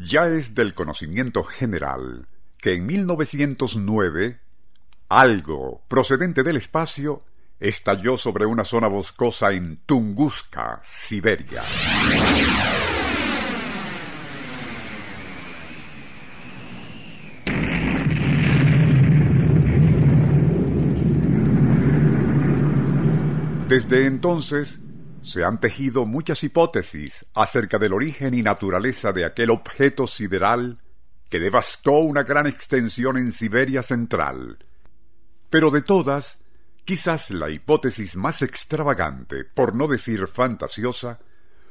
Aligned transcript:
Ya 0.00 0.28
es 0.28 0.54
del 0.54 0.74
conocimiento 0.74 1.42
general 1.42 2.28
que 2.58 2.74
en 2.74 2.86
1909 2.86 4.38
algo 5.08 5.82
procedente 5.88 6.44
del 6.44 6.56
espacio 6.56 7.24
estalló 7.58 8.16
sobre 8.16 8.46
una 8.46 8.64
zona 8.64 8.86
boscosa 8.86 9.50
en 9.50 9.78
Tunguska, 9.86 10.80
Siberia. 10.84 11.64
Desde 23.68 24.06
entonces 24.06 24.78
se 25.22 25.44
han 25.44 25.60
tejido 25.60 26.06
muchas 26.06 26.42
hipótesis 26.44 27.26
acerca 27.34 27.78
del 27.78 27.92
origen 27.92 28.34
y 28.34 28.42
naturaleza 28.42 29.12
de 29.12 29.24
aquel 29.24 29.50
objeto 29.50 30.06
sideral 30.06 30.78
que 31.28 31.40
devastó 31.40 31.92
una 31.92 32.22
gran 32.22 32.46
extensión 32.46 33.18
en 33.18 33.32
Siberia 33.32 33.82
central. 33.82 34.58
Pero 35.50 35.70
de 35.70 35.82
todas, 35.82 36.38
quizás 36.84 37.30
la 37.30 37.50
hipótesis 37.50 38.16
más 38.16 38.40
extravagante, 38.42 39.44
por 39.44 39.74
no 39.74 39.88
decir 39.88 40.26
fantasiosa, 40.26 41.18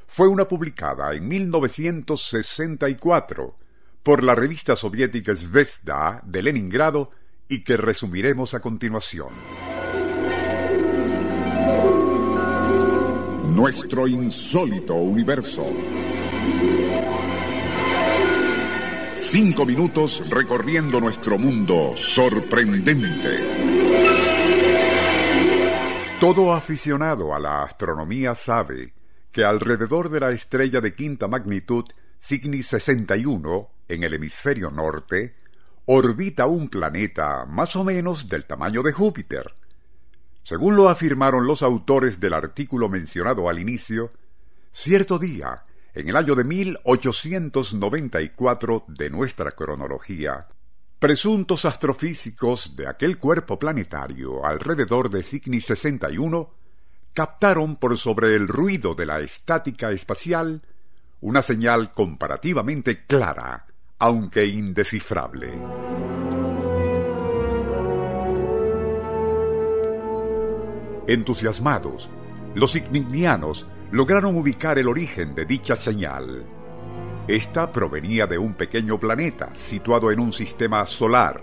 fue 0.08 0.28
una 0.28 0.48
publicada 0.48 1.14
en 1.14 1.28
1964 1.28 3.58
por 4.04 4.24
la 4.24 4.36
revista 4.36 4.76
soviética 4.76 5.36
Zvezda 5.36 6.22
de 6.24 6.44
Leningrado 6.44 7.10
y 7.50 7.64
que 7.64 7.78
resumiremos 7.78 8.54
a 8.54 8.60
continuación. 8.62 9.30
Nuestro 13.58 14.08
insólito 14.08 14.94
universo. 14.94 15.66
Cinco 19.14 19.66
minutos 19.66 20.30
recorriendo 20.30 21.02
nuestro 21.02 21.40
mundo 21.40 21.96
sorprendente. 21.98 23.40
Todo 26.20 26.54
aficionado 26.54 27.34
a 27.34 27.40
la 27.40 27.64
astronomía 27.64 28.36
sabe 28.36 28.94
que 29.32 29.44
alrededor 29.44 30.12
de 30.12 30.20
la 30.20 30.30
estrella 30.30 30.80
de 30.80 30.94
quinta 30.94 31.28
magnitud 31.28 31.86
Cygnus 32.22 32.68
61 32.68 33.72
en 33.88 34.04
el 34.04 34.14
hemisferio 34.14 34.70
norte 34.70 35.36
orbita 35.88 36.46
un 36.46 36.70
planeta 36.70 37.48
más 37.48 37.76
o 37.76 37.84
menos 37.84 38.30
del 38.30 38.46
tamaño 38.46 38.84
de 38.84 38.94
Júpiter. 38.94 39.56
Según 40.48 40.78
lo 40.78 40.88
afirmaron 40.88 41.46
los 41.46 41.62
autores 41.62 42.22
del 42.22 42.34
artículo 42.34 42.88
mencionado 42.88 43.50
al 43.50 43.60
inicio, 43.60 44.14
cierto 44.72 45.20
día, 45.20 45.66
en 45.94 46.08
el 46.08 46.16
año 46.16 46.36
de 46.36 46.46
1894 46.46 48.86
de 48.88 49.10
nuestra 49.10 49.52
cronología, 49.52 50.48
presuntos 51.00 51.66
astrofísicos 51.66 52.78
de 52.78 52.88
aquel 52.88 53.18
cuerpo 53.18 53.60
planetario 53.60 54.46
alrededor 54.46 55.10
de 55.10 55.22
Cygnus 55.22 55.66
61 55.66 56.54
captaron 57.12 57.76
por 57.76 57.98
sobre 57.98 58.36
el 58.36 58.48
ruido 58.48 58.96
de 58.96 59.06
la 59.06 59.20
estática 59.20 59.92
espacial 59.92 60.62
una 61.20 61.42
señal 61.42 61.92
comparativamente 61.92 63.06
clara, 63.06 63.66
aunque 64.00 64.46
indescifrable. 64.46 66.07
Entusiasmados, 71.08 72.10
los 72.54 72.76
ignianianos 72.76 73.66
lograron 73.92 74.36
ubicar 74.36 74.78
el 74.78 74.90
origen 74.90 75.36
de 75.36 75.46
dicha 75.46 75.78
señal. 75.78 76.46
Esta 77.30 77.72
provenía 77.72 78.28
de 78.28 78.38
un 78.38 78.56
pequeño 78.56 79.00
planeta 79.00 79.50
situado 79.54 80.12
en 80.12 80.20
un 80.20 80.34
sistema 80.34 80.86
solar, 80.86 81.42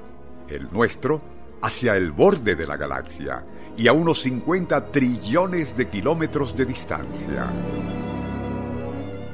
el 0.48 0.70
nuestro, 0.70 1.22
hacia 1.62 1.96
el 1.96 2.12
borde 2.12 2.54
de 2.56 2.66
la 2.66 2.76
galaxia 2.76 3.42
y 3.74 3.88
a 3.88 3.94
unos 3.94 4.20
50 4.20 4.92
trillones 4.92 5.74
de 5.74 5.88
kilómetros 5.88 6.54
de 6.54 6.66
distancia. 6.66 7.50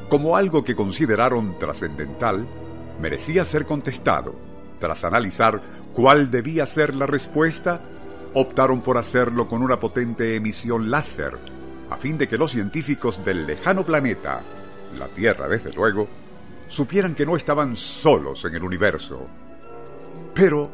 Como 0.09 0.37
algo 0.37 0.63
que 0.63 0.77
consideraron 0.77 1.59
trascendental, 1.59 2.47
merecía 3.01 3.45
ser 3.45 3.67
contestado. 3.67 4.37
Tras 4.79 5.03
analizar 5.03 5.61
cuál 5.93 6.31
debía 6.31 6.67
ser 6.67 6.95
la 6.95 7.07
respuesta, 7.07 7.81
optaron 8.35 8.81
por 8.81 8.99
hacerlo 8.99 9.49
con 9.49 9.63
una 9.63 9.81
potente 9.81 10.37
emisión 10.37 10.91
láser, 10.91 11.37
a 11.91 11.97
fin 11.97 12.19
de 12.19 12.29
que 12.29 12.39
los 12.39 12.53
científicos 12.53 13.25
del 13.25 13.47
lejano 13.47 13.85
planeta, 13.85 14.43
la 14.99 15.09
Tierra 15.09 15.49
desde 15.49 15.73
luego, 15.73 16.09
supieran 16.69 17.15
que 17.15 17.27
no 17.27 17.37
estaban 17.37 17.77
solos 17.77 18.45
en 18.45 18.55
el 18.55 18.63
universo. 18.63 19.27
Pero, 20.35 20.71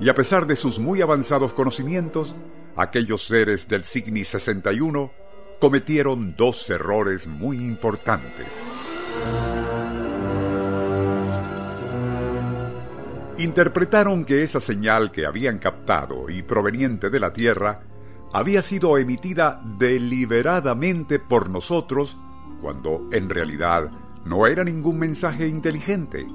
y 0.00 0.08
a 0.08 0.14
pesar 0.14 0.46
de 0.46 0.56
sus 0.56 0.78
muy 0.78 1.02
avanzados 1.02 1.52
conocimientos, 1.52 2.36
aquellos 2.76 3.26
seres 3.26 3.66
del 3.68 3.84
Cygnus 3.84 4.28
61 4.28 5.10
cometieron 5.58 6.34
dos 6.36 6.70
errores 6.70 7.26
muy 7.26 7.56
importantes. 7.58 8.46
Interpretaron 13.42 14.24
que 14.24 14.42
esa 14.42 14.60
señal 14.60 15.10
que 15.10 15.26
habían 15.26 15.58
captado 15.58 16.28
y 16.28 16.42
proveniente 16.42 17.10
de 17.10 17.20
la 17.20 17.32
Tierra 17.32 17.80
había 18.32 18.62
sido 18.62 18.98
emitida 18.98 19.60
deliberadamente 19.78 21.18
por 21.18 21.48
nosotros 21.50 22.16
cuando 22.60 23.08
en 23.12 23.30
realidad 23.30 23.90
no 24.24 24.46
era 24.46 24.62
ningún 24.64 24.98
mensaje 24.98 25.48
inteligente 25.48 26.26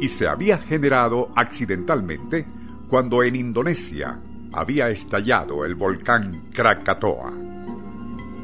y 0.00 0.08
se 0.08 0.28
había 0.28 0.58
generado 0.58 1.30
accidentalmente 1.36 2.46
cuando 2.88 3.22
en 3.22 3.36
Indonesia 3.36 4.20
había 4.52 4.88
estallado 4.88 5.64
el 5.64 5.74
volcán 5.74 6.50
Krakatoa. 6.52 7.32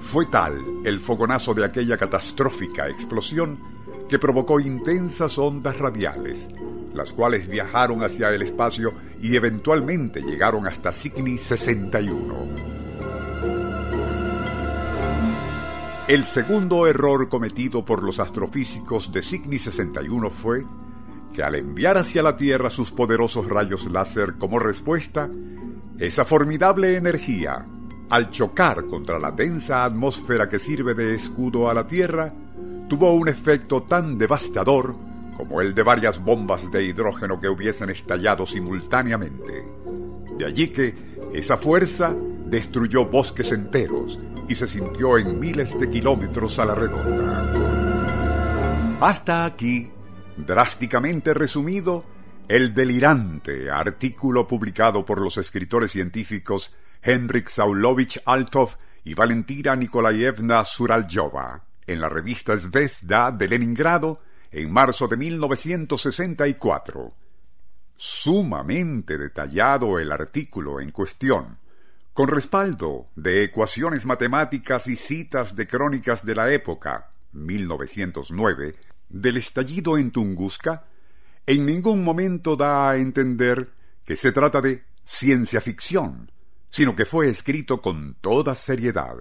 Fue 0.01 0.27
tal 0.27 0.65
el 0.85 1.01
fogonazo 1.01 1.55
de 1.55 1.65
aquella 1.65 1.97
catastrófica 1.97 2.89
explosión 2.89 3.59
que 4.09 4.19
provocó 4.19 4.59
intensas 4.59 5.39
ondas 5.39 5.77
radiales, 5.79 6.49
las 6.95 7.13
cuales 7.13 7.49
viajaron 7.49 8.03
hacia 8.03 8.31
el 8.31 8.43
espacio 8.43 8.93
y 9.21 9.37
eventualmente 9.37 10.21
llegaron 10.21 10.67
hasta 10.67 10.93
Cygnus 10.93 11.43
61. 11.43 12.79
El 16.09 16.25
segundo 16.25 16.87
error 16.87 17.29
cometido 17.29 17.85
por 17.85 18.03
los 18.03 18.19
astrofísicos 18.19 19.13
de 19.13 19.23
Cygnus 19.23 19.63
61 19.63 20.31
fue 20.31 20.65
que 21.35 21.43
al 21.43 21.55
enviar 21.55 21.99
hacia 21.99 22.23
la 22.23 22.37
Tierra 22.37 22.71
sus 22.71 22.91
poderosos 22.91 23.47
rayos 23.47 23.91
láser 23.91 24.37
como 24.39 24.59
respuesta, 24.59 25.29
esa 25.99 26.25
formidable 26.25 26.97
energía, 26.97 27.67
al 28.09 28.31
chocar 28.31 28.85
contra 28.85 29.19
la 29.19 29.33
densa 29.33 29.85
atmósfera 29.85 30.49
que 30.49 30.59
sirve 30.59 30.95
de 30.95 31.15
escudo 31.15 31.69
a 31.69 31.75
la 31.75 31.87
Tierra, 31.87 32.33
tuvo 32.89 33.13
un 33.13 33.29
efecto 33.29 33.83
tan 33.83 34.17
devastador 34.17 34.95
como 35.39 35.61
el 35.61 35.73
de 35.73 35.85
varias 35.85 36.19
bombas 36.19 36.69
de 36.73 36.83
hidrógeno 36.83 37.41
que 37.41 37.49
hubiesen 37.49 37.91
estallado 37.91 38.45
simultáneamente. 38.45 39.65
De 40.37 40.45
allí 40.45 40.67
que 40.69 40.93
esa 41.33 41.57
fuerza 41.57 42.13
destruyó 42.47 43.07
bosques 43.07 43.53
enteros 43.53 44.19
y 44.49 44.57
se 44.57 44.67
sintió 44.67 45.17
en 45.17 45.39
miles 45.39 45.79
de 45.79 45.89
kilómetros 45.89 46.59
a 46.59 46.65
la 46.65 46.75
redonda. 46.75 47.53
Hasta 49.01 49.45
aquí, 49.45 49.89
drásticamente 50.37 51.33
resumido, 51.35 52.05
el 52.49 52.75
delirante 52.75 53.71
artículo 53.71 54.49
publicado 54.49 55.05
por 55.05 55.21
los 55.21 55.39
escritores 55.39 55.93
científicos 55.93 56.75
Henrik 57.01 57.49
Saulovich 57.49 58.21
Altov 58.25 58.71
y 59.05 59.15
Valentina 59.15 59.77
Nikolaevna 59.77 60.65
Suraljova 60.65 61.63
en 61.87 62.01
la 62.01 62.09
revista 62.09 62.57
Zvezda 62.59 63.31
de 63.31 63.47
Leningrado 63.47 64.21
en 64.51 64.73
marzo 64.73 65.09
de 65.09 65.17
1964. 65.17 67.15
Sumamente 67.97 69.19
detallado 69.19 69.99
el 69.99 70.13
artículo 70.13 70.81
en 70.81 70.91
cuestión, 70.93 71.59
con 72.13 72.29
respaldo 72.29 73.09
de 73.17 73.45
ecuaciones 73.45 74.07
matemáticas 74.07 74.87
y 74.87 74.97
citas 74.97 75.55
de 75.57 75.67
crónicas 75.67 76.25
de 76.25 76.35
la 76.35 76.53
época, 76.53 77.11
1909, 77.33 78.77
del 79.09 79.37
estallido 79.37 79.99
en 79.99 80.11
Tunguska, 80.11 80.85
en 81.47 81.65
ningún 81.65 82.05
momento 82.05 82.57
da 82.57 82.91
a 82.91 82.97
entender 82.97 83.71
que 84.05 84.17
se 84.17 84.33
trata 84.33 84.61
de 84.61 84.85
ciencia 85.05 85.61
ficción, 85.61 86.31
sino 86.71 86.95
que 86.95 87.05
fue 87.05 87.29
escrito 87.29 87.81
con 87.81 88.17
toda 88.21 88.55
seriedad. 88.55 89.17